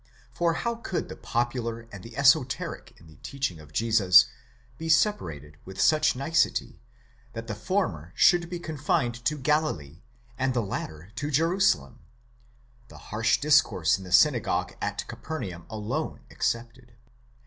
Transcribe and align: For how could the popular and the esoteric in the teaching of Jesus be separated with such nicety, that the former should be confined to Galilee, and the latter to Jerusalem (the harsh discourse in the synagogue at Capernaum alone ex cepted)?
For 0.33 0.53
how 0.55 0.77
could 0.77 1.09
the 1.09 1.15
popular 1.15 1.87
and 1.91 2.03
the 2.03 2.17
esoteric 2.17 2.95
in 2.97 3.05
the 3.05 3.17
teaching 3.17 3.59
of 3.59 3.71
Jesus 3.71 4.25
be 4.79 4.89
separated 4.89 5.57
with 5.63 5.79
such 5.79 6.15
nicety, 6.15 6.81
that 7.33 7.45
the 7.45 7.53
former 7.53 8.11
should 8.15 8.49
be 8.49 8.57
confined 8.57 9.23
to 9.25 9.37
Galilee, 9.37 10.01
and 10.39 10.55
the 10.55 10.63
latter 10.63 11.11
to 11.17 11.29
Jerusalem 11.29 11.99
(the 12.87 12.97
harsh 13.13 13.39
discourse 13.39 13.99
in 13.99 14.03
the 14.03 14.11
synagogue 14.11 14.75
at 14.81 15.05
Capernaum 15.07 15.67
alone 15.69 16.21
ex 16.31 16.51
cepted)? 16.51 16.87